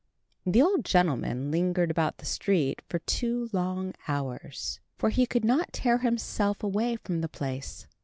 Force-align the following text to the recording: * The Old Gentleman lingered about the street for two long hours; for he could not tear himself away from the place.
* 0.27 0.45
The 0.47 0.63
Old 0.63 0.83
Gentleman 0.83 1.51
lingered 1.51 1.91
about 1.91 2.17
the 2.17 2.25
street 2.25 2.81
for 2.89 2.97
two 2.97 3.51
long 3.53 3.93
hours; 4.07 4.79
for 4.97 5.11
he 5.11 5.27
could 5.27 5.45
not 5.45 5.71
tear 5.73 5.99
himself 5.99 6.63
away 6.63 6.95
from 6.95 7.21
the 7.21 7.29
place. 7.29 7.85